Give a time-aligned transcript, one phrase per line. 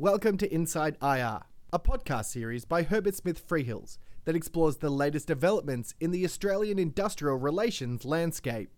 [0.00, 1.40] Welcome to Inside IR,
[1.74, 6.78] a podcast series by Herbert Smith Freehills that explores the latest developments in the Australian
[6.78, 8.70] industrial relations landscape.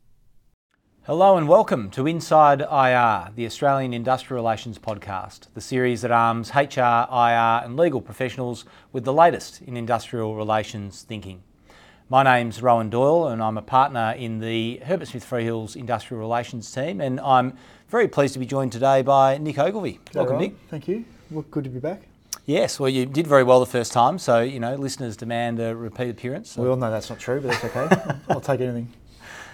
[1.02, 6.50] Hello and welcome to Inside IR, the Australian Industrial Relations podcast, the series that arms
[6.56, 11.45] HR, IR, and legal professionals with the latest in industrial relations thinking.
[12.09, 16.70] My name's Rowan Doyle, and I'm a partner in the Herbert Smith Freehills Industrial Relations
[16.70, 17.57] team, and I'm
[17.88, 19.98] very pleased to be joined today by Nick Ogilvie.
[20.15, 20.54] Welcome, Nick.
[20.68, 21.07] Thank you.
[21.32, 22.02] Well, good to be back.
[22.45, 25.74] Yes, well, you did very well the first time, so you know listeners demand a
[25.74, 26.50] repeat appearance.
[26.50, 26.62] So.
[26.62, 28.12] We all know that's not true, but that's okay.
[28.28, 28.92] I'll take anything.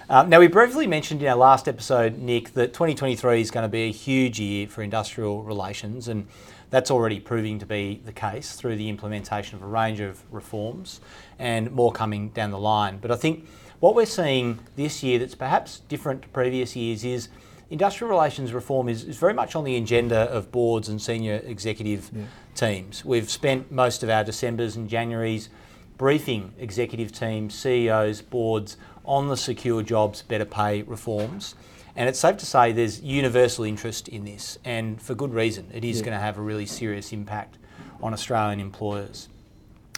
[0.09, 3.69] Um, now, we briefly mentioned in our last episode, Nick, that 2023 is going to
[3.69, 6.27] be a huge year for industrial relations, and
[6.69, 10.99] that's already proving to be the case through the implementation of a range of reforms
[11.37, 12.97] and more coming down the line.
[12.97, 13.47] But I think
[13.79, 17.29] what we're seeing this year that's perhaps different to previous years is
[17.69, 22.09] industrial relations reform is, is very much on the agenda of boards and senior executive
[22.13, 22.25] yeah.
[22.55, 23.05] teams.
[23.05, 25.49] We've spent most of our Decembers and Januaries
[25.97, 31.55] briefing executive teams, CEOs, boards on the secure jobs, better pay reforms.
[31.95, 35.69] And it's safe to say there's universal interest in this, and for good reason.
[35.73, 36.05] It is yeah.
[36.05, 37.57] going to have a really serious impact
[38.01, 39.27] on Australian employers.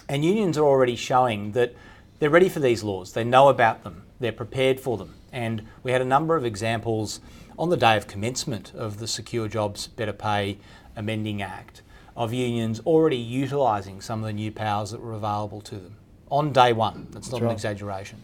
[0.08, 1.74] And unions are already showing that
[2.18, 5.14] they're ready for these laws, they know about them, they're prepared for them.
[5.32, 7.20] And we had a number of examples
[7.62, 10.58] on the day of commencement of the Secure Jobs Better Pay
[10.96, 11.82] Amending Act
[12.16, 15.94] of unions already utilising some of the new powers that were available to them
[16.28, 17.06] on day one.
[17.12, 17.50] That's, That's not right.
[17.50, 18.20] an exaggeration.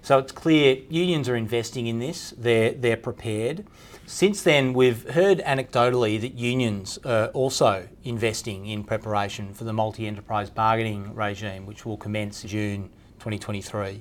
[0.00, 3.66] So it's clear unions are investing in this, they're, they're prepared.
[4.06, 10.06] Since then, we've heard anecdotally that unions are also investing in preparation for the multi
[10.06, 14.00] enterprise bargaining regime, which will commence June 2023.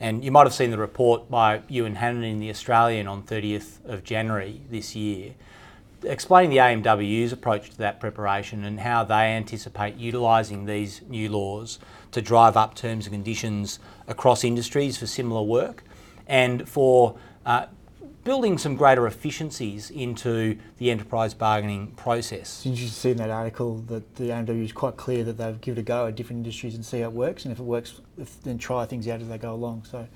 [0.00, 3.84] And you might have seen the report by Ewin Hannan in The Australian on 30th
[3.84, 5.34] of January this year,
[6.02, 11.78] explaining the AMW's approach to that preparation and how they anticipate utilising these new laws
[12.12, 13.78] to drive up terms and conditions
[14.08, 15.84] across industries for similar work
[16.26, 17.66] and for uh,
[18.24, 22.62] building some greater efficiencies into the enterprise bargaining process.
[22.62, 25.78] Did you see in that article that the AMW is quite clear that they've given
[25.78, 28.00] it a go at different industries and see how it works, and if it works,
[28.18, 29.84] if, then try things out as they go along.
[29.90, 30.06] So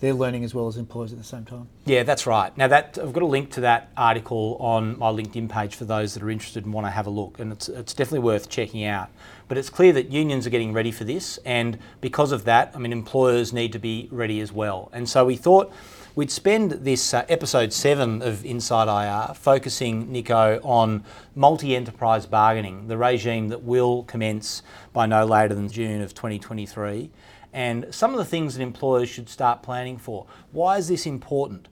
[0.00, 1.68] they're learning as well as employers at the same time.
[1.86, 2.56] Yeah, that's right.
[2.58, 6.14] Now that I've got a link to that article on my LinkedIn page for those
[6.14, 8.84] that are interested and want to have a look, and it's it's definitely worth checking
[8.84, 9.08] out.
[9.48, 12.78] But it's clear that unions are getting ready for this, and because of that, I
[12.78, 14.90] mean employers need to be ready as well.
[14.92, 15.72] And so we thought
[16.14, 21.04] we'd spend this uh, episode seven of Inside IR focusing, Nico, on
[21.34, 27.10] multi enterprise bargaining, the regime that will commence by no later than June of 2023
[27.52, 30.26] and some of the things that employers should start planning for.
[30.50, 31.68] Why is this important?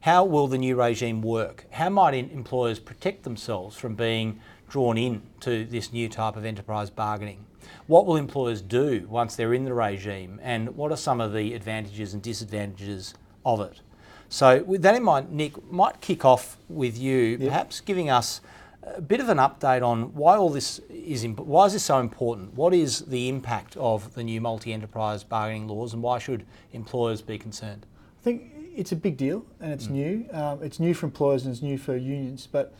[0.00, 1.66] How will the new regime work?
[1.70, 6.88] How might employers protect themselves from being drawn in to this new type of enterprise
[6.88, 7.44] bargaining?
[7.86, 10.40] What will employers do once they're in the regime?
[10.42, 13.14] And what are some of the advantages and disadvantages
[13.44, 13.80] of it?
[14.28, 17.40] So, with that in mind, Nick, might kick off with you, yep.
[17.40, 18.40] perhaps giving us
[18.82, 21.98] a bit of an update on why all this is imp- why is this so
[21.98, 22.54] important?
[22.54, 27.38] What is the impact of the new multi-enterprise bargaining laws, and why should employers be
[27.38, 27.86] concerned?
[28.20, 29.90] I think it's a big deal, and it's mm.
[29.90, 30.28] new.
[30.32, 32.48] Um, it's new for employers and it's new for unions.
[32.50, 32.74] But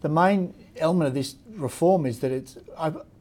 [0.00, 2.58] the main element of this reform is that it's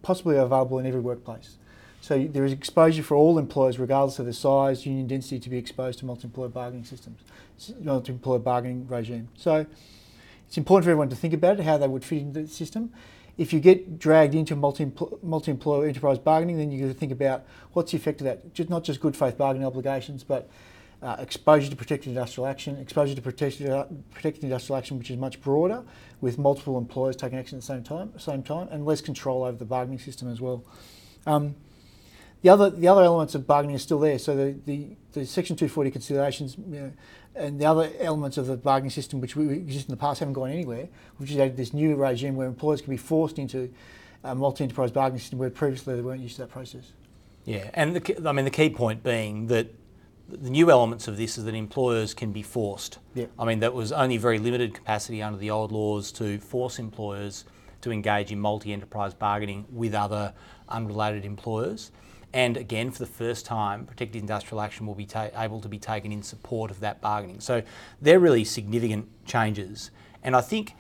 [0.02, 1.58] possibly available in every workplace.
[2.02, 5.58] So there is exposure for all employers, regardless of the size, union density, to be
[5.58, 7.22] exposed to multi-employer bargaining systems,
[7.80, 9.30] multi-employer bargaining regime.
[9.38, 9.68] So
[10.48, 12.92] it's important for everyone to think about it, how they would fit into the system.
[13.38, 17.92] If you get dragged into multi-employer enterprise bargaining, then you got to think about what's
[17.92, 18.54] the effect of that.
[18.54, 20.50] Just not just good faith bargaining obligations, but
[21.04, 25.18] uh, exposure to protected industrial action, exposure to protected, uh, protected industrial action, which is
[25.18, 25.84] much broader,
[26.20, 29.58] with multiple employers taking action at the same time, same time, and less control over
[29.58, 30.64] the bargaining system as well.
[31.26, 31.56] Um,
[32.41, 34.18] the other the other elements of bargaining are still there.
[34.18, 36.91] So the, the, the Section 240 considerations you know,
[37.35, 40.34] and the other elements of the bargaining system which we exist in the past haven't
[40.34, 43.72] gone anywhere, which is added this new regime where employers can be forced into
[44.23, 46.93] a multi-enterprise bargaining system where previously they weren't used to that process.
[47.46, 49.67] Yeah, and the, I mean the key point being that
[50.28, 52.99] the new elements of this is that employers can be forced.
[53.14, 53.26] Yeah.
[53.37, 57.46] I mean that was only very limited capacity under the old laws to force employers
[57.82, 60.34] to engage in multi-enterprise bargaining with other
[60.70, 61.91] unrelated employers.
[62.34, 65.80] And again, for the first time, protected industrial action will be ta- able to be
[65.80, 67.42] taken in support of that bargaining.
[67.42, 67.62] So
[68.02, 69.92] they're really significant changes.
[70.24, 70.76] And I think,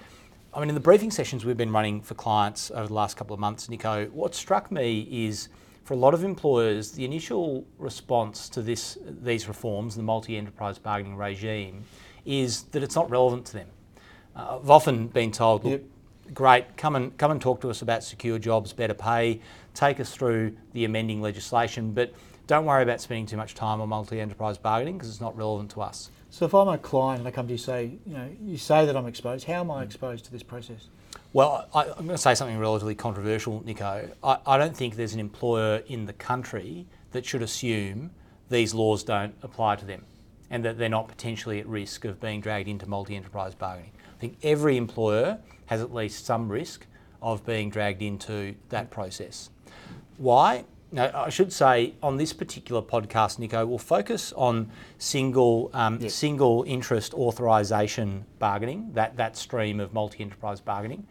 [0.53, 3.33] I mean, in the briefing sessions we've been running for clients over the last couple
[3.33, 5.49] of months, Nico, what struck me is
[5.83, 11.17] for a lot of employers, the initial response to this, these reforms, the multi-enterprise bargaining
[11.17, 11.83] regime,
[12.23, 13.67] is that it's not relevant to them.
[14.35, 15.83] Uh, I've often been told, look, yep
[16.33, 16.77] great.
[16.77, 19.41] Come and come and talk to us about secure jobs, better pay.
[19.73, 22.13] Take us through the amending legislation, but
[22.47, 25.81] don't worry about spending too much time on multi-enterprise bargaining because it's not relevant to
[25.81, 26.11] us.
[26.29, 28.85] So if I'm a client and I come to you say, you know, you say
[28.85, 29.85] that I'm exposed, how am I mm.
[29.85, 30.87] exposed to this process?
[31.33, 34.09] Well, I, I'm going to say something relatively controversial, Nico.
[34.23, 38.11] I, I don't think there's an employer in the country that should assume
[38.49, 40.03] these laws don't apply to them
[40.49, 43.91] and that they're not potentially at risk of being dragged into multi enterprise bargaining.
[44.15, 46.85] I think every employer has at least some risk
[47.21, 49.49] of being dragged into that process.
[50.21, 50.65] Why?
[50.91, 54.69] Now, I should say on this particular podcast, Nico, we'll focus on
[54.99, 61.07] single um, single interest authorisation bargaining, that, that stream of multi enterprise bargaining.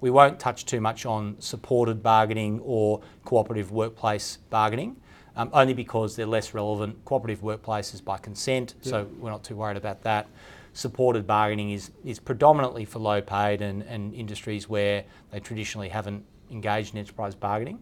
[0.00, 4.96] We won't touch too much on supported bargaining or cooperative workplace bargaining,
[5.36, 7.04] um, only because they're less relevant.
[7.04, 10.26] Cooperative workplaces by consent, so we're not too worried about that.
[10.72, 16.24] Supported bargaining is, is predominantly for low paid and, and industries where they traditionally haven't
[16.50, 17.78] engaged in enterprise bargaining.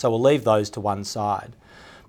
[0.00, 1.54] So we'll leave those to one side.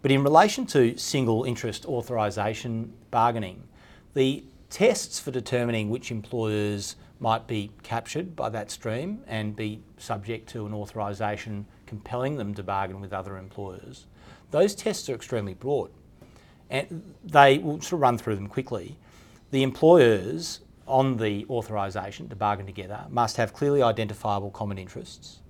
[0.01, 3.67] But in relation to single interest authorisation bargaining,
[4.13, 10.47] the tests for determining which employers might be captured by that stream and be subject
[10.51, 14.05] to an authorisation compelling them to bargain with other employers,
[14.51, 15.91] those tests are extremely broad.
[16.69, 18.97] And they will sort of run through them quickly.
[19.51, 25.41] The employers on the authorisation to bargain together must have clearly identifiable common interests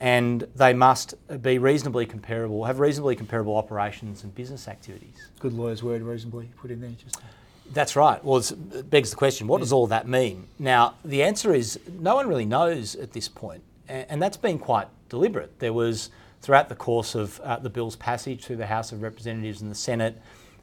[0.00, 5.28] and they must be reasonably comparable, have reasonably comparable operations and business activities.
[5.40, 6.90] Good lawyer's word, reasonably put in there.
[6.90, 7.18] Just
[7.72, 8.24] That's right.
[8.24, 10.46] Well, it begs the question what does all that mean?
[10.58, 14.88] Now, the answer is no one really knows at this point, and that's been quite
[15.08, 15.58] deliberate.
[15.58, 16.10] There was,
[16.42, 19.76] throughout the course of uh, the bill's passage through the House of Representatives and the
[19.76, 20.20] Senate,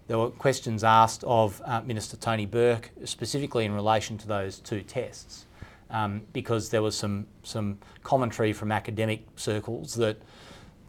[0.08, 4.82] there were questions asked of uh, Minister Tony Burke, specifically in relation to those two
[4.82, 5.46] tests
[5.96, 10.18] um, because there was some some commentary from academic circles that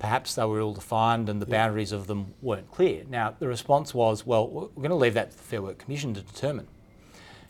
[0.01, 1.59] perhaps they were ill defined and the yeah.
[1.59, 3.05] boundaries of them weren't clear.
[3.09, 6.13] Now the response was, well, we're going to leave that to the Fair Work Commission
[6.15, 6.67] to determine.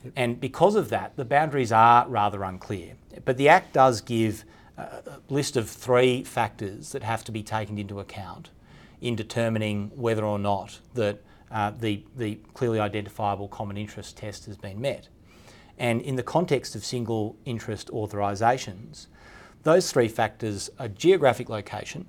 [0.04, 0.12] Yep.
[0.16, 2.94] And because of that, the boundaries are rather unclear.
[3.24, 4.44] But the Act does give
[4.76, 8.50] a list of three factors that have to be taken into account
[9.00, 14.58] in determining whether or not that uh, the, the clearly identifiable common interest test has
[14.58, 15.08] been met.
[15.78, 19.06] And in the context of single interest authorisations,
[19.62, 22.06] those three factors are geographic location,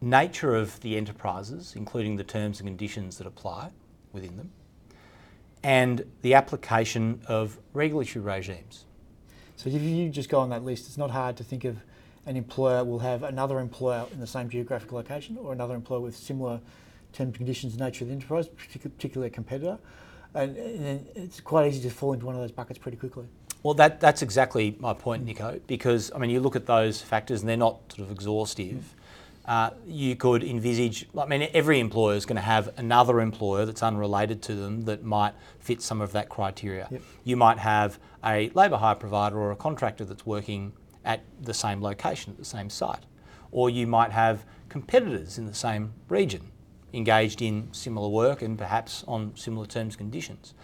[0.00, 3.70] nature of the enterprises, including the terms and conditions that apply
[4.12, 4.52] within them,
[5.62, 8.84] and the application of regulatory regimes.
[9.56, 11.78] So if you just go on that list, it's not hard to think of
[12.26, 16.16] an employer will have another employer in the same geographic location or another employer with
[16.16, 16.60] similar
[17.12, 19.78] terms and conditions nature of the enterprise, particularly a competitor
[20.34, 23.26] and, and it's quite easy to fall into one of those buckets pretty quickly.
[23.62, 27.40] Well, that, that's exactly my point, Nico, because I mean, you look at those factors
[27.40, 28.94] and they're not sort of exhaustive.
[29.44, 33.82] Uh, you could envisage, I mean, every employer is going to have another employer that's
[33.82, 36.86] unrelated to them that might fit some of that criteria.
[36.90, 37.02] Yep.
[37.24, 40.72] You might have a labour hire provider or a contractor that's working
[41.04, 43.04] at the same location, at the same site.
[43.50, 46.52] Or you might have competitors in the same region
[46.92, 50.54] engaged in similar work and perhaps on similar terms and conditions.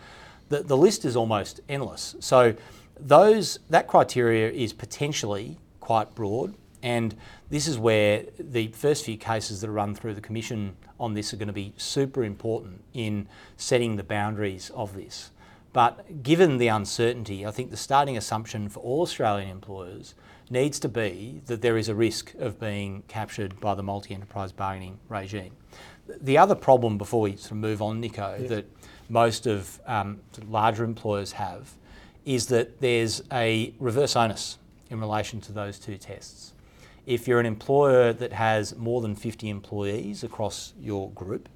[0.49, 2.17] The, the list is almost endless.
[2.21, 2.55] So
[2.99, 7.17] those that criteria is potentially quite broad and
[7.49, 11.33] this is where the first few cases that are run through the Commission on this
[11.33, 13.27] are going to be super important in
[13.57, 15.31] setting the boundaries of this.
[15.73, 20.15] But given the uncertainty, I think the starting assumption for all Australian employers
[20.51, 24.53] needs to be that there is a risk of being captured by the multi enterprise
[24.53, 25.53] bargaining regime.
[26.07, 28.67] The other problem before we sort of move on, Nico, that
[29.09, 31.73] most of um, larger employers have
[32.25, 34.59] is that there's a reverse onus
[34.91, 36.53] in relation to those two tests.
[37.07, 41.49] If you're an employer that has more than 50 employees across your group,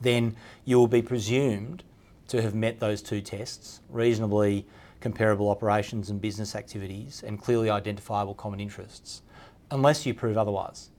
[0.00, 1.82] then you will be presumed
[2.28, 4.66] to have met those two tests, reasonably
[5.00, 9.22] comparable operations and business activities, and clearly identifiable common interests,
[9.70, 10.90] unless you prove otherwise.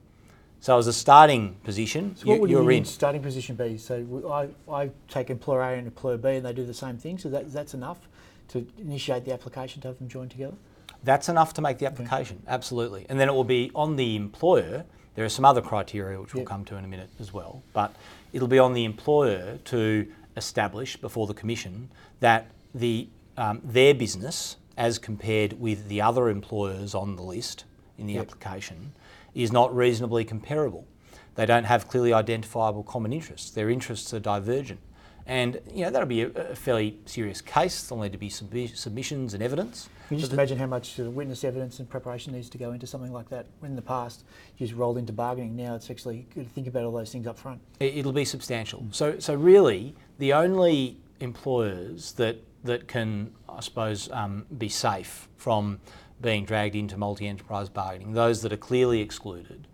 [0.66, 3.78] So as a starting position, so what would your starting position be?
[3.78, 7.20] So I, I take employer A and employer B, and they do the same thing.
[7.20, 8.00] So that, that's enough
[8.48, 10.56] to initiate the application to have them join together.
[11.04, 12.52] That's enough to make the application, okay.
[12.52, 13.06] absolutely.
[13.10, 14.86] And then it will be on the employer.
[15.14, 17.96] There are some other criteria which we'll come to in a minute as well, but
[18.34, 21.92] it'll be on the employer to establish before the commission
[22.22, 23.08] that the
[23.38, 27.66] um, their business, as compared with the other employers on the list
[28.00, 28.24] in the yep.
[28.24, 28.94] application,
[29.36, 30.88] is not reasonably comparable.
[31.36, 33.52] They don't have clearly identifiable common interests.
[33.52, 34.80] Their interests are divergent.
[35.28, 37.88] And you know that'll be a, a fairly serious case.
[37.88, 39.90] There'll need to be some submissions and evidence.
[40.08, 42.86] Can you just imagine how much of witness evidence and preparation needs to go into
[42.86, 43.48] something like that?
[43.60, 44.24] When in the past
[44.58, 47.26] you just rolled into bargaining, now it's actually good to think about all those things
[47.26, 47.60] up front.
[47.80, 48.86] It'll be substantial.
[48.92, 55.80] So, so really, the only employers that that can, I suppose, um, be safe from
[56.22, 59.68] being dragged into multi-enterprise bargaining, those that are clearly excluded,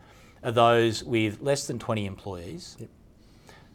[0.43, 2.77] are those with less than 20 employees.
[2.79, 2.89] Yep.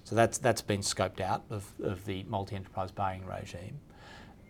[0.05, 3.81] So that's that's been scoped out of, of the multi-enterprise bargaining regime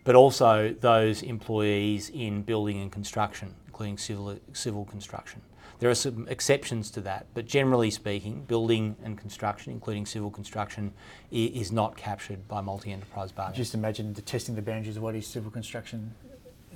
[0.07, 5.41] but also those employees in building and construction, including civil, civil construction.
[5.79, 10.93] There are some exceptions to that, but generally speaking, building and construction, including civil construction,
[11.29, 13.57] is not captured by multi-enterprise bargaining.
[13.57, 16.15] Just imagine the testing the boundaries of what is civil construction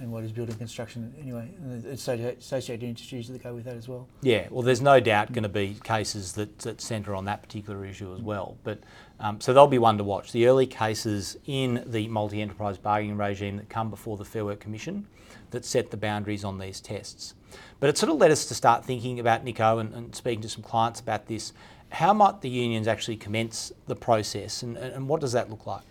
[0.01, 3.87] and what is building construction anyway, and the associated industries that go with that as
[3.87, 4.07] well.
[4.21, 7.85] Yeah, well, there's no doubt going to be cases that, that centre on that particular
[7.85, 8.57] issue as well.
[8.63, 8.79] But
[9.19, 10.31] um, so they'll be one to watch.
[10.31, 15.05] The early cases in the multi-enterprise bargaining regime that come before the Fair Work Commission
[15.51, 17.35] that set the boundaries on these tests.
[17.79, 20.49] But it sort of led us to start thinking about Nico and, and speaking to
[20.49, 21.53] some clients about this.
[21.89, 25.83] How might the unions actually commence the process, and, and what does that look like?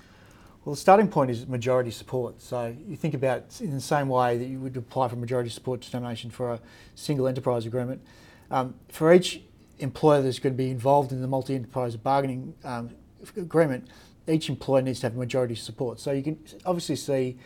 [0.65, 2.43] Well, the starting point is majority support.
[2.43, 5.81] So you think about in the same way that you would apply for majority support
[5.81, 6.61] determination for a
[6.95, 8.03] single enterprise agreement.
[8.51, 9.41] Um, for each
[9.79, 12.91] employer that's going to be involved in the multi-enterprise bargaining um,
[13.39, 13.89] agreement,
[14.29, 15.99] each employer needs to have majority support.
[15.99, 17.39] So you can obviously see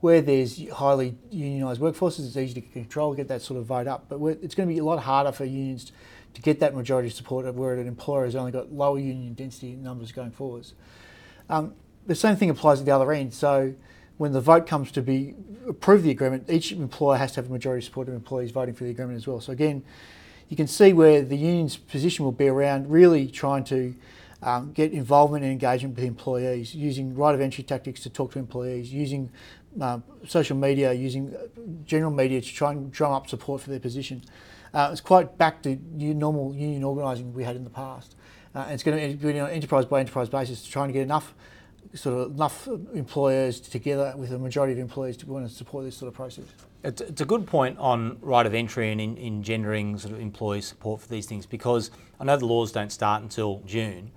[0.00, 4.06] where there's highly unionised workforces, it's easy to control, get that sort of vote up.
[4.08, 5.92] But it's going to be a lot harder for unions
[6.34, 10.10] to get that majority support where an employer has only got lower union density numbers
[10.10, 10.74] going forwards.
[11.48, 11.74] Um,
[12.06, 13.34] the same thing applies at the other end.
[13.34, 13.74] So
[14.16, 15.34] when the vote comes to be
[15.68, 18.84] approve the agreement, each employer has to have a majority support of employees voting for
[18.84, 19.40] the agreement as well.
[19.40, 19.82] So again,
[20.48, 23.94] you can see where the union's position will be around really trying to
[24.42, 28.38] um, get involvement and engagement with employees, using right of entry tactics to talk to
[28.38, 29.30] employees, using
[29.80, 31.34] uh, social media, using
[31.84, 34.22] general media to try and drum up support for their position.
[34.72, 38.14] Uh, it's quite back to normal union organising we had in the past.
[38.54, 41.02] Uh, it's going to be on an enterprise by enterprise basis to try and get
[41.02, 41.34] enough
[41.94, 45.96] sort of enough employers together with a majority of employees to want to support this
[45.96, 46.44] sort of process.
[46.84, 50.60] It's, it's a good point on right of entry and in, engendering sort of employee
[50.60, 51.90] support for these things because
[52.20, 54.12] I know the laws don't start until June,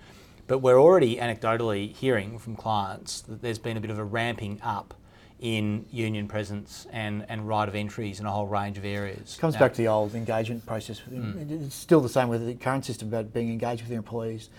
[0.47, 4.59] but we're already anecdotally hearing from clients that there's been a bit of a ramping
[4.61, 4.93] up
[5.39, 9.35] in union presence and, and right of entries in a whole range of areas.
[9.37, 11.01] It comes now, back to the old engagement process.
[11.09, 11.65] Mm.
[11.65, 14.49] It's still the same with the current system about being engaged with the employees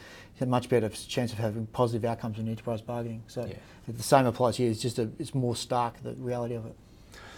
[0.40, 3.22] a much better chance of having positive outcomes in enterprise bargaining.
[3.26, 3.54] So yeah.
[3.88, 4.70] the same applies here.
[4.70, 6.76] It's just a, it's more stark the reality of it.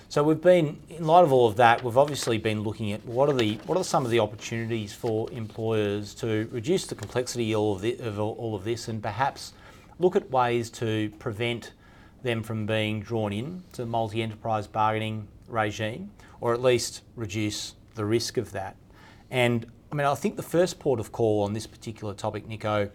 [0.08, 3.30] So we've been, in light of all of that, we've obviously been looking at what
[3.30, 7.80] are the what are some of the opportunities for employers to reduce the complexity of,
[7.80, 9.54] the, of all of this, and perhaps
[9.98, 11.72] look at ways to prevent
[12.22, 16.10] them from being drawn in to multi-enterprise bargaining regime,
[16.42, 18.76] or at least reduce the risk of that.
[19.30, 22.88] And I mean, I think the first port of call on this particular topic, Nico,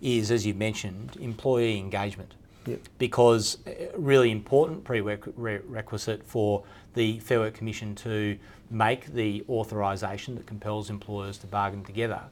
[0.00, 2.34] is, as you mentioned, employee engagement.
[2.66, 2.80] Yep.
[2.96, 6.62] Because uh, really important prerequisite for
[6.94, 8.38] the Fair Work Commission to
[8.70, 12.22] make the authorisation that compels employers to bargain together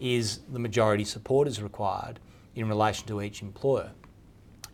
[0.00, 2.18] is the majority support is required
[2.56, 3.90] in relation to each employer.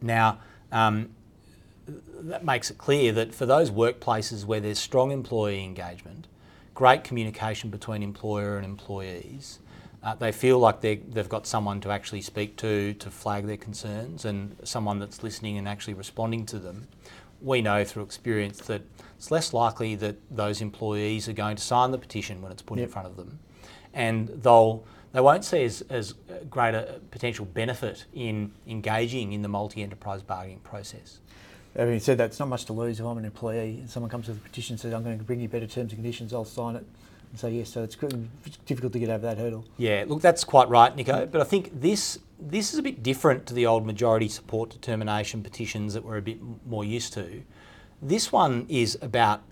[0.01, 0.39] Now,
[0.71, 1.11] um,
[1.87, 6.29] that makes it clear that for those workplaces where there's strong employee engagement,
[6.75, 9.61] great communication between employer and employees.
[10.03, 14.27] Uh, they feel like they've got someone to actually speak to, to flag their concerns,
[14.27, 16.89] and someone that's listening and actually responding to them.
[17.41, 18.83] We know through experience that
[19.17, 22.79] it's less likely that those employees are going to sign the petition when it's put
[22.79, 22.89] yep.
[22.89, 23.39] in front of them,
[23.95, 26.15] and they'll they won't see as, as
[26.51, 31.21] great a potential benefit in engaging in the multi-enterprise bargaining process.
[31.77, 34.29] Having said that, it's not much to lose if I'm an employee and someone comes
[34.29, 36.45] with a petition and says, I'm going to bring you better terms and conditions, I'll
[36.45, 36.87] sign it
[37.31, 37.71] and say yes.
[37.71, 37.97] So it's
[38.65, 39.65] difficult to get over that hurdle.
[39.77, 41.27] Yeah, look, that's quite right, Nico.
[41.27, 45.43] But I think this this is a bit different to the old majority support determination
[45.43, 47.43] petitions that we're a bit more used to.
[48.03, 49.43] This one is about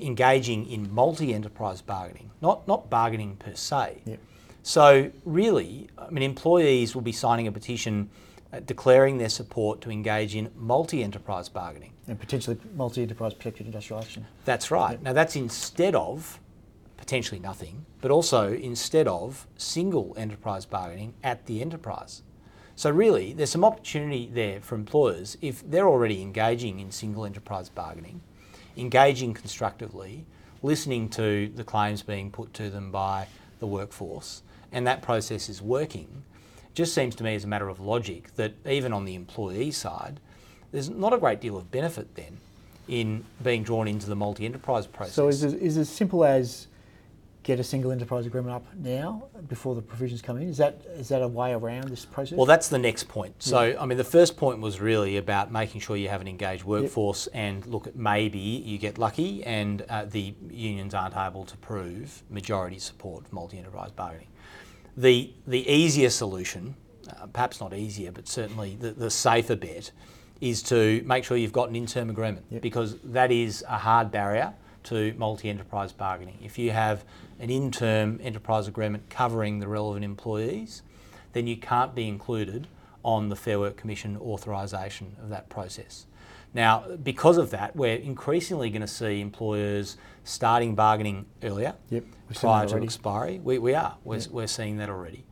[0.00, 4.02] engaging in multi-enterprise bargaining, not not bargaining per se.
[4.04, 4.18] Yep.
[4.62, 8.10] So really, I mean, employees will be signing a petition
[8.52, 11.92] Uh, declaring their support to engage in multi-enterprise bargaining.
[12.08, 14.26] And potentially multi-enterprise protected industrial action.
[14.44, 14.92] That's right.
[14.92, 15.02] Yep.
[15.02, 16.40] Now that's instead of
[16.96, 22.22] potentially nothing, but also instead of single enterprise bargaining at the enterprise.
[22.74, 27.68] So really, there's some opportunity there for employers if they're already engaging in single enterprise
[27.68, 28.20] bargaining,
[28.76, 30.26] engaging constructively,
[30.60, 33.28] listening to the claims being put to them by
[33.60, 34.42] the workforce,
[34.72, 36.24] and that process is working
[36.74, 40.20] just seems to me as a matter of logic that even on the employee side,
[40.72, 42.38] there's not a great deal of benefit then
[42.88, 45.14] in being drawn into the multi-enterprise process.
[45.14, 46.66] So is it, is it as simple as
[47.42, 50.48] get a single enterprise agreement up now before the provisions come in?
[50.48, 52.36] Is that is that a way around this process?
[52.36, 53.34] Well, that's the next point.
[53.42, 56.64] So, I mean, the first point was really about making sure you have an engaged
[56.64, 61.56] workforce, and look, at maybe you get lucky and uh, the unions aren't able to
[61.56, 64.26] prove majority support for multi-enterprise bargaining.
[65.00, 66.74] The the easier solution,
[67.08, 69.92] uh, perhaps not easier, but certainly the, the safer bet,
[70.42, 72.60] is to make sure you've got an in-term agreement Yep.
[72.60, 74.52] because that is a hard barrier
[74.84, 76.38] to multi-enterprise bargaining.
[76.42, 77.04] If you have
[77.38, 80.82] an in-term enterprise agreement covering the relevant employees,
[81.32, 82.66] then you can't be included
[83.02, 86.04] on the Fair Work Commission authorisation of that process.
[86.52, 92.04] Now, because of that, we're increasingly going to see employers starting bargaining earlier Yep,
[92.34, 93.38] prior to expiry.
[93.38, 93.96] We, we are.
[94.04, 95.24] We're, we're seeing that already.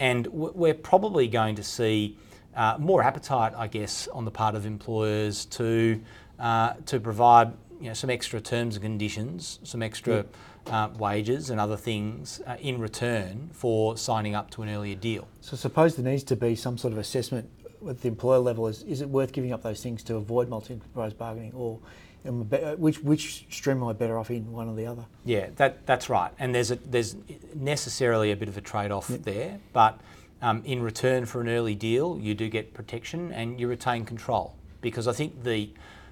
[0.00, 2.18] And we're probably going to see
[2.56, 6.00] uh, more appetite, I guess, on the part of employers to,
[6.38, 10.24] uh, to provide you know, some extra terms and conditions, some extra
[10.66, 15.28] uh, wages and other things uh, in return for signing up to an earlier deal.
[15.40, 17.50] So suppose there needs to be some sort of assessment
[17.88, 18.66] at the employer level.
[18.66, 21.78] Is, is it worth giving up those things to avoid multi-enterprise bargaining, or
[22.24, 25.04] be- uh, which which stream am I better off in, one or the other?
[25.24, 26.32] Yeah, that, that's right.
[26.38, 27.16] And there's a, there's
[27.54, 30.00] necessarily a bit of a trade-off there, but
[30.42, 34.54] um, in return for an early deal, you do get protection and you retain control.
[34.80, 35.70] Because I think the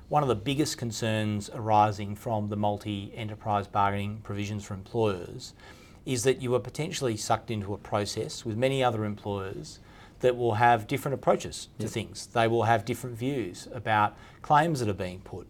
[0.08, 5.54] one of the biggest concerns arising from the multi-enterprise bargaining provisions for employers
[6.04, 9.78] is that you are potentially sucked into a process with many other employers
[10.22, 12.26] that will have different approaches to things.
[12.26, 15.46] They will have different views about claims that are being put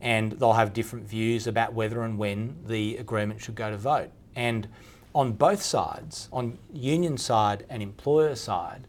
[0.00, 4.10] and they'll have different views about whether and when the agreement should go to vote.
[4.34, 4.68] And
[5.14, 8.86] on both sides, on union side and employer side,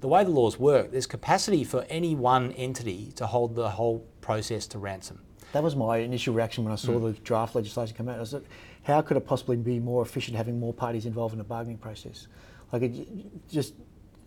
[0.00, 4.06] the way the laws work, there's capacity for any one entity to hold the whole
[4.20, 5.20] process to ransom.
[5.52, 7.14] That was my initial reaction when I saw mm.
[7.14, 8.20] the draft legislation come out.
[8.20, 8.44] I said,
[8.84, 12.28] how could it possibly be more efficient having more parties involved in the bargaining process?
[12.72, 13.74] Like, it, just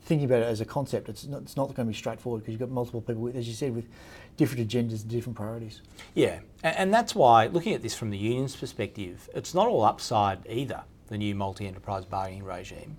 [0.04, 2.54] thinking about it as a concept, it's not, it's not going to be straightforward because
[2.54, 3.88] you've got multiple people, with, as you said, with
[4.38, 5.82] different agendas and different priorities.
[6.16, 9.84] Yeah, a- and that's why, looking at this from the union's perspective, it's not all
[9.84, 12.98] upside either, the new multi enterprise bargaining regime.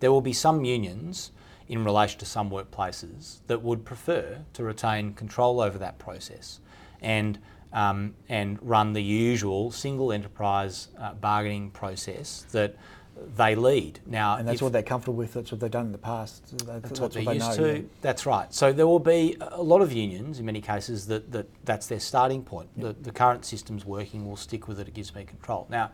[0.00, 1.32] There will be some unions
[1.68, 6.60] in relation to some workplaces that would prefer to retain control over that process
[7.00, 7.38] and,
[7.72, 12.76] um, and run the usual single enterprise uh, bargaining process that
[13.36, 14.00] they lead.
[14.06, 15.34] Now, And that's if- what they're comfortable with.
[15.34, 16.48] That's what they've done in the past.
[16.48, 17.78] So That's, that's what they're they used know, to.
[17.78, 17.84] yeah.
[18.00, 18.52] That's right.
[18.52, 22.00] So there will be a lot of unions in many cases that, that that's their
[22.00, 22.68] starting point.
[22.76, 25.66] The, the current system's working, we'll stick with it, it gives me control.
[25.70, 25.90] Now,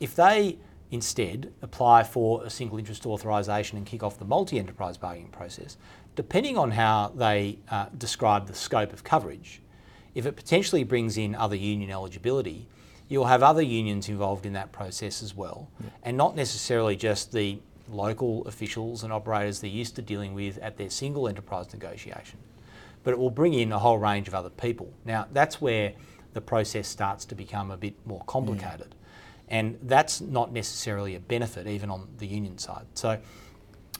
[0.00, 0.58] if they
[0.90, 5.76] instead apply for a single interest authorisation and kick off the multi enterprise bargaining process,
[6.14, 9.60] depending on how they uh, describe the scope of coverage,
[10.14, 12.68] if it potentially brings in other union eligibility,
[13.08, 15.68] you'll have other unions involved in that process as well,
[16.02, 20.76] and not necessarily just the local officials and operators they're used to dealing with at
[20.76, 22.38] their single enterprise negotiation,
[23.02, 24.92] but it will bring in a whole range of other people.
[25.04, 25.92] Now, that's where
[26.32, 28.94] the process starts to become a bit more complicated,
[29.48, 32.86] and that's not necessarily a benefit even on the union side.
[32.94, 33.18] So,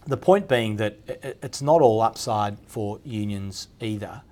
[0.06, 0.98] the point being that
[1.42, 4.22] it's not all upside for unions either,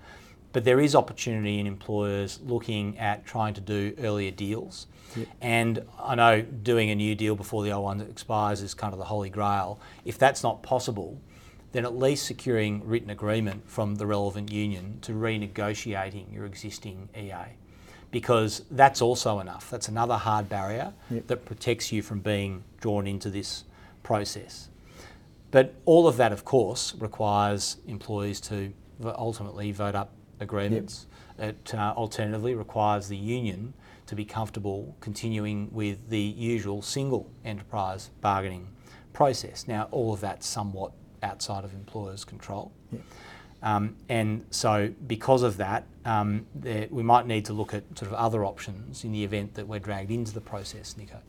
[0.53, 4.87] but there is opportunity in employers looking at trying to do earlier deals.
[5.41, 8.99] And I know doing a new deal before the old one expires is kind of
[8.99, 9.79] the holy grail.
[10.05, 11.21] If that's not possible,
[11.73, 17.57] then at least securing written agreement from the relevant union to renegotiating your existing EA.
[18.11, 19.71] Because that's also enough.
[19.71, 21.27] That's another hard barrier Yep.
[21.29, 23.65] that protects you from being drawn into this
[24.03, 24.69] process.
[25.51, 28.73] But all of that, of course, requires employees to
[29.05, 30.11] ultimately vote up
[30.42, 31.07] agreements.
[31.38, 33.74] It uh, alternatively requires the union
[34.07, 38.68] to be comfortable continuing with the usual single enterprise bargaining
[39.12, 39.66] process.
[39.66, 42.72] Now, all of that's somewhat outside of employers' control.
[43.62, 48.11] Um, and so, because of that, um, there, we might need to look at sort
[48.11, 51.20] of other options in the event that we're dragged into the process, Nico.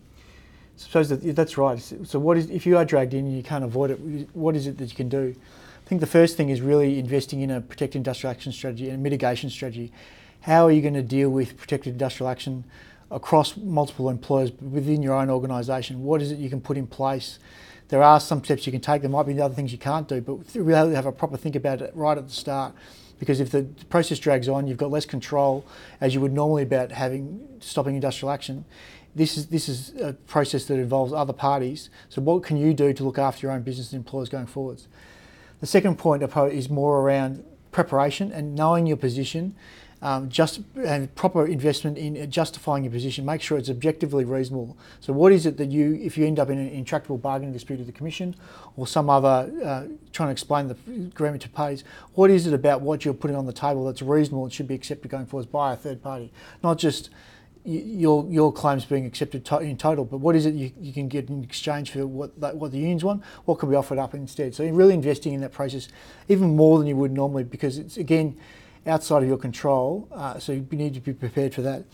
[0.76, 1.80] suppose that, that's right.
[1.80, 4.30] So, what is if you are dragged in and you can't avoid it?
[4.34, 5.36] What is it that you can do?
[5.93, 8.95] I think the first thing is really investing in a protected industrial action strategy and
[8.95, 9.91] a mitigation strategy.
[10.41, 12.63] How are you going to deal with protected industrial action
[13.12, 16.01] across multiple employers within your own organisation?
[16.01, 17.38] What is it you can put in place?
[17.89, 19.03] There are some steps you can take.
[19.03, 21.79] There might be other things you can't do, but really have a proper think about
[21.84, 22.73] it right at the start.
[23.19, 25.63] Because if the process drags on, you've got less control
[26.01, 28.65] as you would normally about having stopping industrial action
[29.15, 31.91] this is this is a process that involves other parties.
[32.10, 34.88] So what can you do to look after your own business and employers going forwards?
[35.63, 39.56] The second point is more around preparation and knowing your position
[40.02, 43.23] um, just and proper investment in justifying your position.
[43.23, 44.76] Make sure it's objectively reasonable.
[44.99, 47.78] So, what is it that you, if you end up in an intractable bargaining dispute
[47.78, 48.36] with the commission
[48.76, 50.76] or some other uh, trying to explain the
[51.08, 54.43] agreement to parties, what is it about what you're putting on the table that's reasonable
[54.43, 56.30] and should be accepted going forward by a third party,
[56.62, 57.10] not just
[57.65, 61.30] your your claims being accepted in total, but what is it you, you can get
[61.30, 63.23] in exchange for what that, what the unions want?
[63.45, 64.54] What can be offered up instead?
[64.54, 65.88] So you're really investing in that process
[66.28, 68.38] even more than you would normally because it's again
[68.86, 70.08] outside of your control.
[70.12, 71.86] Uh, so you need to be prepared for that.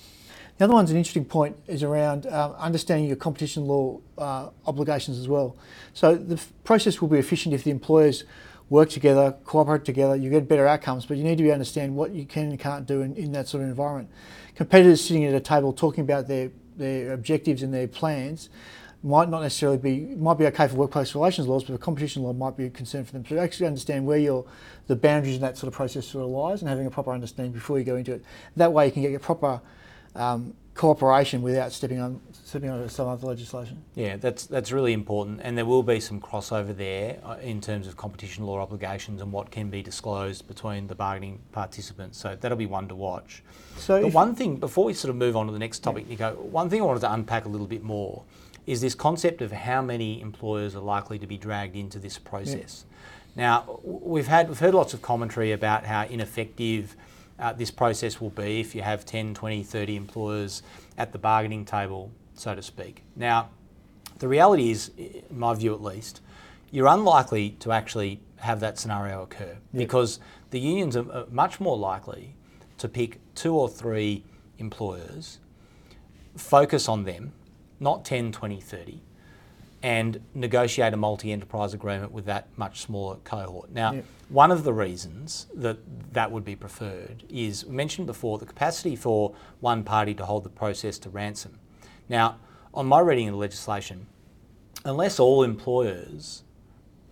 [0.57, 5.17] The other one's an interesting point is around um, understanding your competition law uh, obligations
[5.17, 5.55] as well.
[5.93, 8.25] So the process will be efficient if the employers
[8.69, 12.11] work together, cooperate together, you get better outcomes, but you need to be understand what
[12.11, 14.09] you can and can't do in, in that sort of environment.
[14.55, 18.49] Competitors sitting at a table talking about their, their objectives and their plans
[19.01, 22.33] might not necessarily be might be okay for workplace relations laws, but the competition law
[22.33, 23.25] might be a concern for them.
[23.25, 24.45] So actually understand where your
[24.87, 27.53] the boundaries in that sort of process sort of lies, and having a proper understanding
[27.53, 28.23] before you go into it.
[28.57, 29.61] That way, you can get your proper
[30.15, 33.83] um, cooperation without stepping on stepping on some other legislation.
[33.95, 37.85] Yeah, that's that's really important, and there will be some crossover there uh, in terms
[37.85, 42.17] of competition law obligations and what can be disclosed between the bargaining participants.
[42.17, 43.43] So that'll be one to watch.
[43.75, 46.29] So, but one thing before we sort of move on to the next topic, yeah.
[46.29, 48.23] Nico, one thing I wanted to unpack a little bit more
[48.65, 52.85] is this concept of how many employers are likely to be dragged into this process.
[53.35, 53.43] Yeah.
[53.43, 56.95] Now, we've had we've heard lots of commentary about how ineffective
[57.39, 60.63] uh, this process will be if you have 10, 20, 30 employers
[60.97, 63.03] at the bargaining table, so to speak.
[63.15, 63.49] Now,
[64.19, 66.21] the reality is, in my view at least,
[66.71, 70.19] you're unlikely to actually have that scenario occur because
[70.51, 72.35] the unions are much more likely
[72.77, 74.23] to pick two or three
[74.57, 75.39] employers,
[76.35, 77.33] focus on them,
[77.79, 79.01] not 10, 20, 30,
[79.81, 83.71] and negotiate a multi enterprise agreement with that much smaller cohort.
[83.71, 83.93] Now,
[84.27, 85.77] one of the reasons that
[86.13, 90.49] that would be preferred is mentioned before the capacity for one party to hold the
[90.49, 91.59] process to ransom.
[92.09, 92.37] Now,
[92.73, 94.07] on my reading of the legislation,
[94.83, 96.43] unless all employers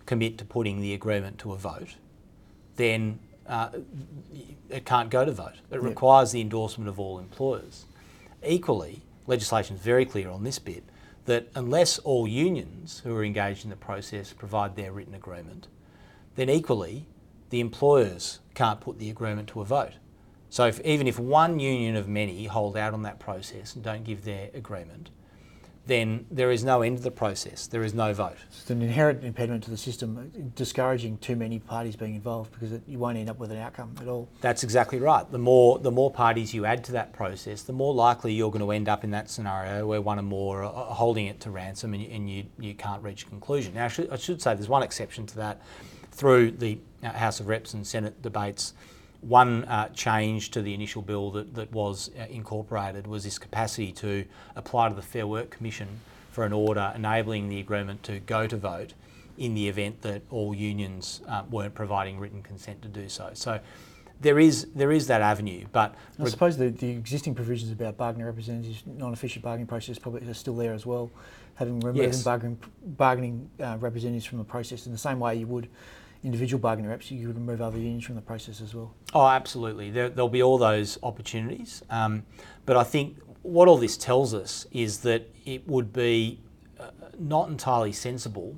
[0.06, 1.96] commit to putting the agreement to a vote,
[2.76, 3.70] then uh,
[4.68, 5.54] it can't go to vote.
[5.70, 7.86] It requires the endorsement of all employers.
[8.46, 10.84] Equally, legislation is very clear on this bit
[11.28, 15.68] that unless all unions who are engaged in the process provide their written agreement,
[16.36, 17.06] then equally
[17.50, 19.92] the employers can't put the agreement to a vote.
[20.48, 24.04] So if, even if one union of many hold out on that process and don't
[24.04, 25.10] give their agreement,
[25.88, 27.66] then there is no end to the process.
[27.66, 28.36] There is no vote.
[28.50, 32.82] It's an inherent impediment to the system, discouraging too many parties being involved because it,
[32.86, 34.28] you won't end up with an outcome at all.
[34.42, 35.28] That's exactly right.
[35.30, 38.64] The more the more parties you add to that process, the more likely you're going
[38.64, 41.94] to end up in that scenario where one or more are holding it to ransom
[41.94, 43.72] and, and you, you can't reach a conclusion.
[43.74, 45.62] Now, I should, I should say there's one exception to that
[46.12, 48.74] through the uh, House of Reps and Senate debates
[49.20, 53.92] one uh, change to the initial bill that, that was uh, incorporated was this capacity
[53.92, 55.88] to apply to the Fair Work Commission
[56.30, 58.94] for an order enabling the agreement to go to vote
[59.36, 63.30] in the event that all unions uh, weren't providing written consent to do so.
[63.34, 63.60] So
[64.20, 68.26] there is there is that avenue, but I suppose the, the existing provisions about bargaining
[68.26, 71.10] representatives, non-official bargaining process, probably are still there as well,
[71.54, 72.22] having removed yes.
[72.24, 75.68] bargaining, bargaining uh, representatives from the process in the same way you would
[76.24, 78.94] individual bargaining reps, you could remove other unions from the process as well.
[79.14, 79.90] Oh, absolutely.
[79.90, 81.82] There, will be all those opportunities.
[81.90, 82.24] Um,
[82.66, 86.40] but I think what all this tells us is that it would be
[86.78, 88.56] uh, not entirely sensible,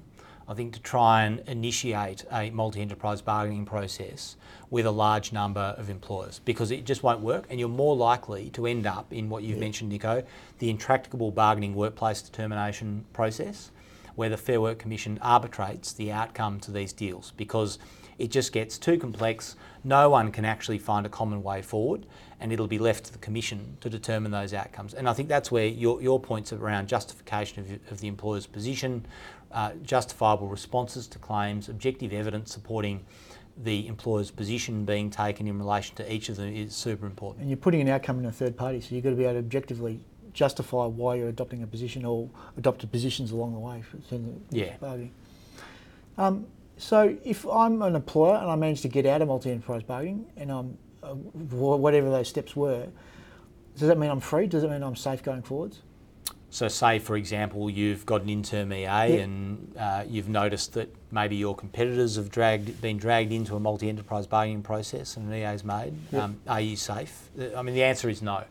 [0.49, 4.37] I think, to try and initiate a multi enterprise bargaining process
[4.71, 8.51] with a large number of employers because it just won't work and you're more likely
[8.51, 9.65] to end up in what you've yeah.
[9.65, 10.23] mentioned, Nico,
[10.59, 13.71] the intractable bargaining workplace determination process
[14.15, 17.79] where the Fair Work Commission arbitrates the outcome to these deals because
[18.19, 19.57] it just gets too complex.
[19.83, 22.05] No one can actually find a common way forward,
[22.39, 24.93] and it'll be left to the Commission to determine those outcomes.
[24.93, 29.07] And I think that's where your, your points around justification of, of the employer's position,
[29.53, 33.05] uh, justifiable responses to claims, objective evidence supporting
[33.57, 37.41] the employer's position being taken in relation to each of them is super important.
[37.41, 39.35] And you're putting an outcome in a third party, so you've got to be able
[39.35, 40.01] to objectively
[40.33, 43.83] justify why you're adopting a position or adopted positions along the way.
[44.51, 44.77] yeah.
[44.81, 45.13] Bargaining.
[46.19, 50.27] Um, so if I'm an employer and I manage to get out of multi-enterprise bargaining
[50.37, 52.87] and I'm uh, whatever those steps were,
[53.79, 54.47] does that mean I'm free?
[54.47, 55.81] Does it mean I'm safe going forwards?
[56.51, 61.37] So, say for example, you've got an in-term EA and uh, you've noticed that maybe
[61.37, 65.65] your competitors have dragged, been dragged into a multi-enterprise bargaining process and an EA is
[65.65, 65.95] made.
[66.13, 67.31] Um, are you safe?
[67.57, 68.45] I mean, the answer is no.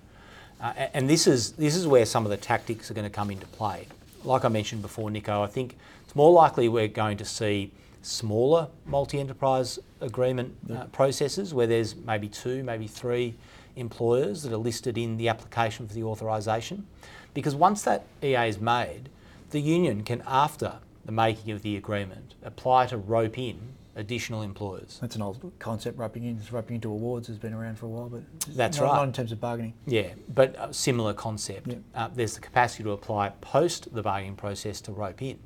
[0.61, 3.31] Uh, and this is, this is where some of the tactics are going to come
[3.31, 3.87] into play.
[4.23, 8.67] Like I mentioned before, Nico, I think it's more likely we're going to see smaller
[8.85, 13.35] multi-enterprise agreement uh, processes where there's maybe two, maybe three
[13.75, 16.85] employers that are listed in the application for the authorisation.
[17.33, 19.09] Because once that EA is made,
[19.51, 20.73] the union can, after
[21.05, 23.59] the making of the agreement, apply to rope in
[23.95, 24.97] additional employers.
[25.01, 26.39] That's an old concept, roping in.
[26.51, 28.21] Roping into awards has been around for a while, but
[28.55, 28.95] That's not, right.
[28.95, 29.73] not in terms of bargaining.
[29.85, 31.67] Yeah, but a similar concept.
[31.67, 31.75] Yeah.
[31.93, 35.39] Uh, there's the capacity to apply post the bargaining process to rope in.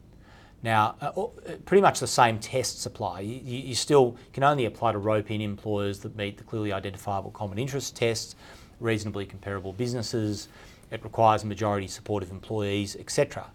[0.61, 1.29] Now, uh, uh,
[1.65, 3.21] pretty much the same tests apply.
[3.21, 7.31] You, you still can only apply to rope in employers that meet the clearly identifiable
[7.31, 8.37] common interest test,
[8.79, 10.47] reasonably comparable businesses,
[10.93, 13.47] it requires majority supportive employees, etc.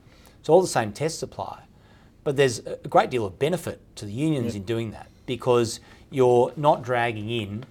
[0.43, 1.63] So all the same tests apply.
[2.25, 6.53] But there's a great deal of benefit to the unions in doing that because you're
[6.57, 7.65] not dragging in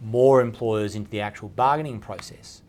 [0.00, 2.62] more employers into the actual bargaining process.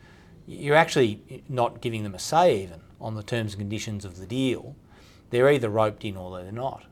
[0.47, 4.17] You're actually eh, not giving them a say even on the terms and conditions of
[4.17, 4.75] the deal.
[5.29, 6.85] They're either roped in or they're not.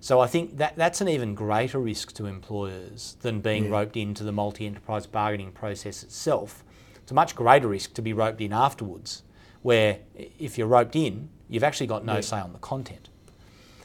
[0.00, 3.70] So I think that that's an even greater risk to employers than being Yeah.
[3.70, 6.64] roped into the multi-enterprise bargaining process itself.
[6.96, 9.22] It's a much greater risk to be roped in afterwards,
[9.62, 12.20] where if you're roped in, you've actually got no Yeah.
[12.20, 13.08] say on the content.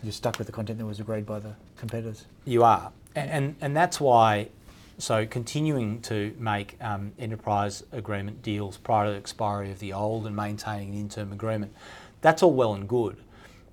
[0.03, 2.25] You're stuck with the content that was agreed by the competitors.
[2.45, 4.49] You are, A- and and that's why.
[4.97, 10.27] So continuing to make um, enterprise agreement deals prior to the expiry of the old
[10.27, 11.73] and maintaining an in-term agreement,
[12.19, 13.15] that's all well and good,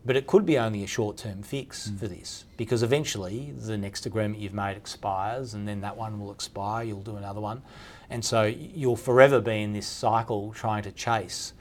[0.04, 4.38] but it could be only a short-term fix for this because eventually the next agreement
[4.40, 6.84] you've made expires and then that one will expire.
[6.84, 7.62] You'll do another one,
[8.08, 11.54] and so you'll forever be in this cycle trying to chase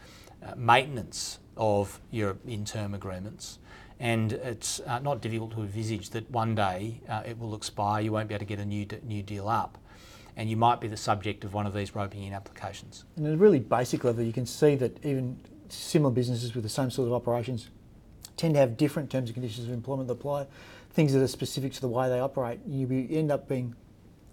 [0.45, 3.57] uh, maintenance of your in-term agreements.
[3.99, 8.11] And it's uh, not difficult to envisage that one day uh, it will expire, you
[8.11, 9.77] won't be able to get a new, d- new deal up,
[10.35, 13.05] and you might be the subject of one of these roping in applications.
[13.15, 16.69] And at a really basic level, you can see that even similar businesses with the
[16.69, 17.69] same sort of operations
[18.35, 20.45] tend to have different terms and conditions of employment that apply,
[20.91, 22.59] things that are specific to the way they operate.
[22.67, 23.75] You end up being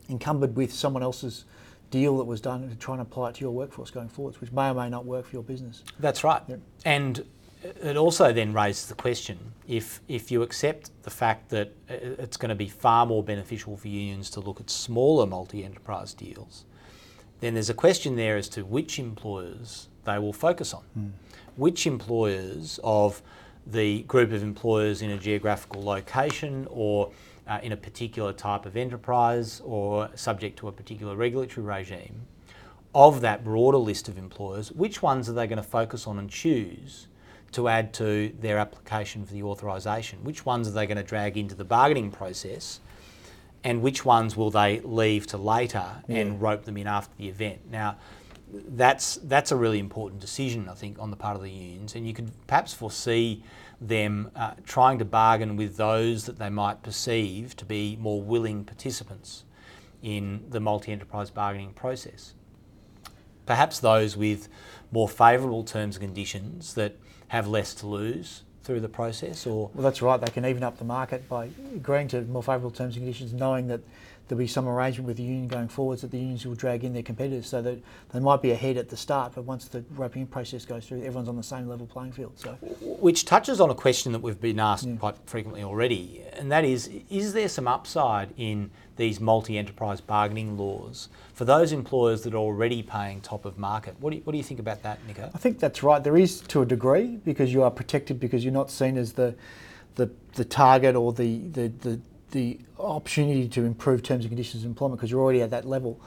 [0.09, 1.45] encumbered with someone else's
[1.91, 4.51] deal that was done and trying to apply it to your workforce going forwards, which
[4.51, 5.85] may or may not work for your business.
[6.01, 6.43] That's right.
[6.49, 6.61] Yep.
[6.85, 7.25] And
[7.63, 12.49] it also then raises the question if, if you accept the fact that it's going
[12.49, 16.65] to be far more beneficial for unions to look at smaller multi enterprise deals,
[17.41, 20.83] then there's a question there as to which employers they will focus on.
[21.57, 23.23] Which employers of
[23.67, 27.13] the group of employers in a geographical location or
[27.47, 32.27] uh, in a particular type of enterprise or subject to a particular regulatory regime,
[32.95, 36.31] of that broader list of employers, which ones are they going to focus on and
[36.31, 37.07] choose
[37.53, 40.25] to add to their application for the authorisation?
[40.25, 42.81] Which ones are they going to drag into the bargaining process?
[43.65, 47.71] And which ones will they leave to later and rope them in after the event?
[47.71, 47.97] Now,
[48.53, 52.07] that's that's a really important decision, I think, on the part of the unions, and
[52.07, 53.43] you could perhaps foresee
[53.81, 58.65] them uh, trying to bargain with those that they might perceive to be more willing
[58.65, 59.45] participants
[60.03, 62.35] in the multi-enterprise bargaining process
[63.47, 64.49] perhaps those with
[64.91, 66.97] more favourable terms and conditions that
[67.33, 70.21] have less to lose through the process or Well, that's right.
[70.21, 73.69] They can even up the market by agreeing to more favourable terms and conditions, knowing
[73.69, 73.81] that
[74.29, 76.93] there'll be some arrangement with the union going forwards that the unions will drag in
[76.93, 77.79] their competitors, so that
[78.13, 80.99] they might be ahead at the start, but once the roping in process goes through,
[80.99, 82.33] everyone's on the same level playing field.
[82.39, 84.97] So which touches on a question that we've been asked Yeah.
[84.97, 91.09] quite frequently already and that is is there some upside in these multi-enterprise bargaining laws
[91.35, 94.39] for those employers that are already paying top of market what do you, what do
[94.39, 96.03] you think about that Nico I think that's right.
[96.03, 99.35] There is to a degree because you are protected because you're not seen as the
[99.95, 102.01] the, the target or the, the, the,
[102.33, 106.01] the opportunity to improve terms and conditions of employment because you're already at that level.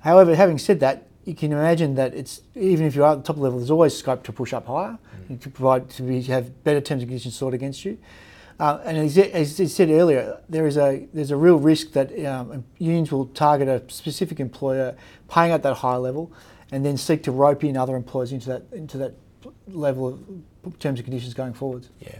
[0.00, 3.22] However, having said that, you can imagine that it's even if you are at the
[3.22, 4.98] top level, there's always scope to push up higher,
[5.40, 7.98] to provide to be, have better terms and conditions sought against you.
[8.58, 12.24] Uh, and as, as I said earlier, there is a there's a real risk that
[12.24, 14.96] um, unions will target a specific employer,
[15.28, 16.32] paying at that high level,
[16.70, 19.14] and then seek to rope in other employers into that into that
[19.68, 20.18] level
[20.64, 21.90] of terms and conditions going forwards.
[22.00, 22.18] Yeah.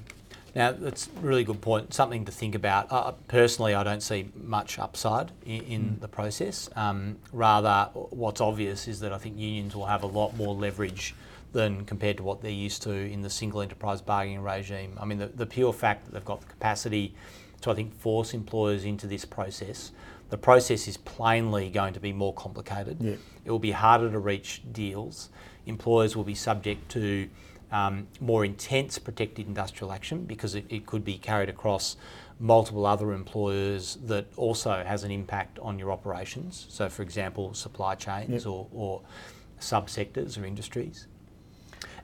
[0.56, 1.92] Now, that's a really good point.
[1.92, 2.90] Something to think about.
[2.90, 6.70] Uh, personally, I don't see much upside in, in the process.
[6.74, 11.14] Um, rather, what's obvious is that I think unions will have a lot more leverage
[11.52, 14.96] than compared to what they're used to in the single enterprise bargaining regime.
[14.98, 17.14] I mean, the, the pure fact that they've got the capacity
[17.60, 19.92] to, I think, force employers into this process,
[20.30, 22.96] the process is plainly going to be more complicated.
[22.98, 23.16] Yeah.
[23.44, 25.28] It will be harder to reach deals.
[25.66, 27.28] Employers will be subject to
[27.72, 31.96] um, more intense protected industrial action because it, it could be carried across
[32.38, 36.66] multiple other employers that also has an impact on your operations.
[36.68, 38.46] So, for example, supply chains Yep.
[38.46, 39.02] or, or
[39.60, 41.06] subsectors or industries.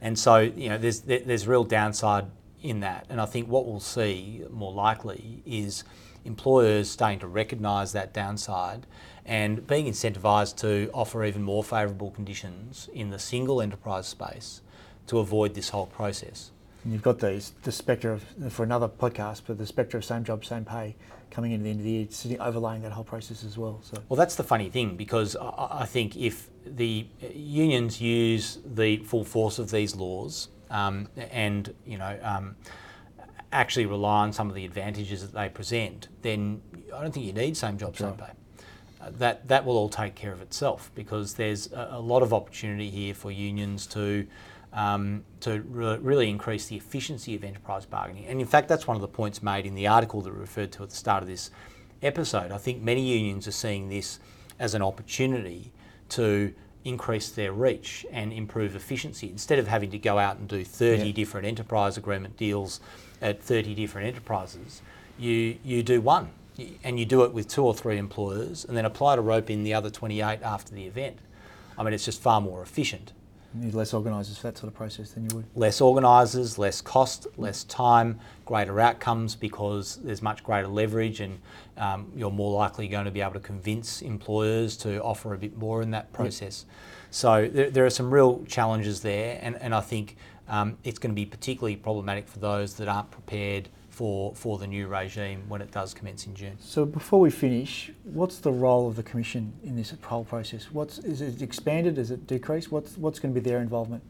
[0.01, 2.27] And so, you know, there's there- there's real downside
[2.61, 3.07] in that.
[3.09, 5.85] And I think what we'll see more likely is
[6.25, 8.87] employers starting to recognise that downside
[9.25, 14.61] and being incentivised to offer even more favourable conditions in the single enterprise space
[15.12, 16.51] to avoid this whole process.
[16.83, 20.25] And you've got these the spectre of for another podcast, but the spectre of same
[20.25, 20.96] job, same pay
[21.31, 23.81] coming into the end of the year, sitting overlaying that whole process as well.
[23.83, 28.96] So Well, that's the funny thing because I I think if the unions use the
[29.11, 32.57] full force of these laws um, and you know um,
[33.53, 36.62] actually rely on some of the advantages that they present, then
[36.96, 38.33] I don't think you need same job, same pay.
[38.98, 42.33] Uh, that that will all take care of itself because there's a, a lot of
[42.33, 44.27] opportunity here for unions to
[44.72, 48.26] um, to re- really increase the efficiency of enterprise bargaining.
[48.26, 50.72] And in fact, that's one of the points made in the article that we referred
[50.72, 51.50] to at the start of this
[52.02, 52.50] episode.
[52.52, 54.18] I think many unions are seeing this
[54.58, 55.72] as an opportunity
[56.11, 56.54] to
[56.85, 59.28] increase their reach and improve efficiency.
[59.28, 61.12] Instead of having to go out and do 30 Yeah.
[61.12, 62.80] different enterprise agreement deals
[63.20, 64.82] at 30 different enterprises,
[65.18, 66.30] you, you do one.
[66.85, 69.64] And you do it with two or three employers and then apply to rope in
[69.64, 71.18] the other 28 after the event.
[71.78, 73.12] I mean, it's just far more efficient
[73.55, 75.45] need less organisers for that sort of process than you would.
[75.55, 81.38] less organisers, less cost, less time, greater outcomes because there's much greater leverage and
[81.77, 85.57] um, you're more likely going to be able to convince employers to offer a bit
[85.57, 86.65] more in that process.
[87.11, 90.17] So there, there are some real challenges there, and, and I think
[90.49, 94.66] um, it's going to be particularly problematic for those that aren't prepared for, for the
[94.66, 96.57] new regime when it does commence in June.
[96.59, 100.70] So before we finish, what's the role of the commission in this whole process?
[100.72, 101.98] What's is it expanded?
[101.98, 102.72] Is it decreased?
[102.72, 104.02] What's what's going to be their involvement?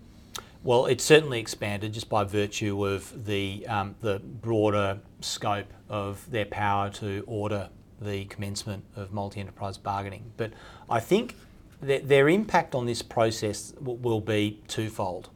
[0.62, 6.46] Well, it's certainly expanded just by virtue of the um, the broader scope of their
[6.46, 7.68] power to order
[8.00, 10.30] the commencement of multi-enterprise bargaining.
[10.36, 10.52] But
[10.88, 11.34] I think
[11.80, 15.28] that their impact on this process will be twofold.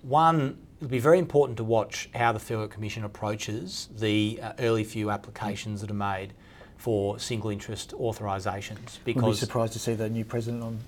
[0.00, 4.52] One, it'll be very important to watch how the Fair Work Commission approaches the uh,
[4.58, 6.32] early few applications that are made
[6.76, 10.78] for single interest authorisations We'd be because surprised to see the new president on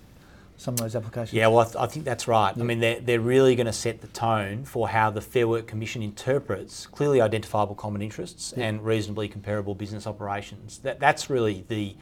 [0.59, 1.35] some of those applications.
[1.35, 2.53] yeah, well, I, th- I think that's right.
[2.57, 5.67] I mean, they're, they're really going to set the tone for how the Fair Work
[5.67, 10.79] Commission interprets clearly identifiable common interests and reasonably comparable business operations.
[10.79, 11.95] That, that's really the,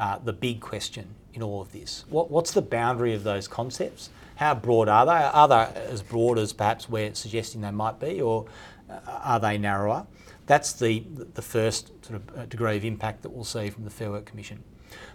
[0.00, 2.04] uh, the big question in all of this.
[2.08, 4.10] What, what's the boundary of those concepts?
[4.36, 5.12] How broad are they?
[5.12, 8.46] Are they as broad as perhaps we're suggesting they might be, or
[8.90, 10.06] uh, are they narrower?
[10.46, 13.90] That's the, the first sort of uh, degree of impact that we'll see from the
[13.90, 14.64] Fair Work Commission.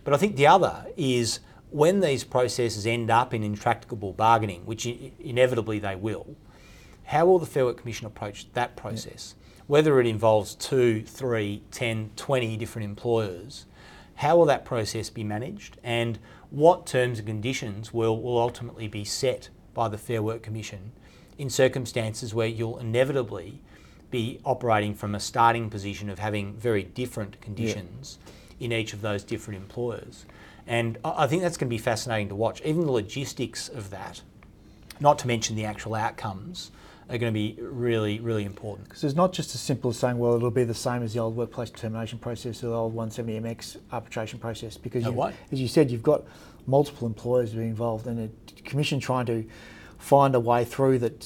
[0.06, 1.40] But I think the other is
[1.72, 6.36] when these processes end up in intractable bargaining, which i- inevitably they will,
[7.06, 9.36] how will the Fair Work Commission approach that process?
[9.68, 13.66] Whether it involves two, three, 10, 20 different employers,
[14.16, 15.78] how will that process be managed?
[15.84, 20.94] And what terms and conditions will, will ultimately be set by the Fair Work Commission
[21.38, 23.62] in circumstances where you'll inevitably
[24.12, 28.18] be operating from a starting position of having very different conditions
[28.60, 30.26] in each of those different employers?
[30.66, 32.62] And I I think that's going to be fascinating to watch.
[32.62, 34.22] Even the logistics of that,
[35.00, 36.72] not to mention the actual outcomes,
[37.10, 38.90] are going to be really, really important.
[38.90, 41.20] Because it's not just as simple as saying, well, it'll be the same as the
[41.20, 44.78] old workplace determination process or the old 170MX arbitration process.
[44.78, 46.24] Because, No, as you said, you've got
[46.66, 49.46] multiple employers being involved and a commission trying to
[50.00, 51.24] find a way through that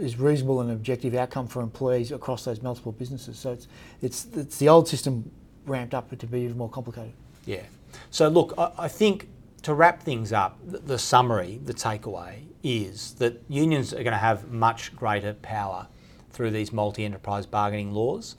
[0.00, 3.38] is reasonable and objective outcome for employees across those multiple businesses.
[3.38, 3.68] So it's,
[4.02, 5.30] it's, it's the old system
[5.66, 7.12] ramped up to be even more complicated.
[7.46, 7.62] Yeah.
[8.10, 9.28] So look, I, I think
[9.62, 14.18] to wrap things up, the, the summary, the takeaway is that unions are going to
[14.18, 15.86] have much greater power
[16.30, 18.36] through these multi-enterprise bargaining laws.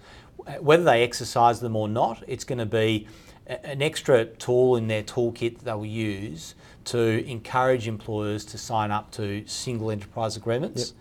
[0.60, 3.08] Whether they exercise them or not, it's going to be
[3.46, 6.56] an extra tool in their toolkit that they will use
[6.86, 10.94] to encourage employers to sign up to single enterprise agreements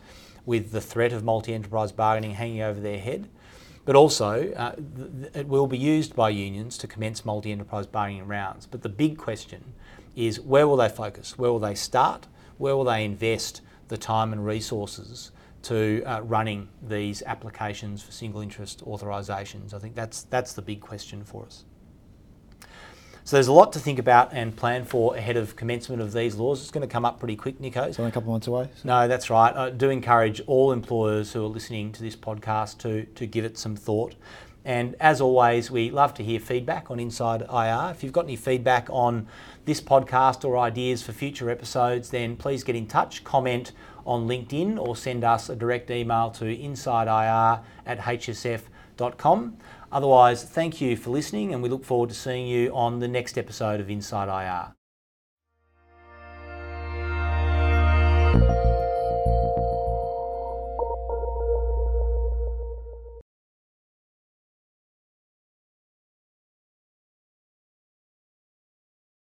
[0.46, 3.28] with the threat of multi-enterprise bargaining hanging over their head.
[3.85, 8.26] But also, uh, th- it will be used by unions to commence multi enterprise bargaining
[8.26, 8.66] rounds.
[8.66, 9.72] But the big question
[10.16, 11.38] is where will they focus?
[11.38, 12.26] Where will they start?
[12.59, 18.40] Where will they invest the time and resources to uh, running these applications for single
[18.40, 19.73] interest authorisations?
[19.73, 21.65] I think that's, that's the big question for us.
[23.29, 26.37] So there's a lot to think about and plan for ahead of commencement of these
[26.37, 26.63] laws.
[26.63, 27.83] It's going to come up pretty quick, Nico.
[27.83, 28.71] It's only a couple of months away.
[28.77, 29.54] So No, that's right.
[29.54, 33.59] I do encourage all employers who are listening to this podcast to, to give it
[33.59, 34.15] some thought.
[34.69, 37.90] And as always, we love to hear feedback on Inside IR.
[37.90, 39.27] If you've got any feedback on
[39.64, 43.73] this podcast or ideas for future episodes, then please get in touch, comment
[44.04, 49.56] on LinkedIn, or send us a direct email to insideir at hsf.com.
[49.90, 53.38] Otherwise, thank you for listening, and we look forward to seeing you on the next
[53.38, 54.77] episode of Inside IR.